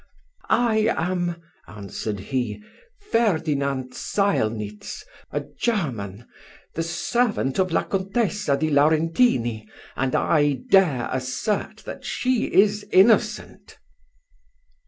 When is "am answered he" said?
0.97-2.59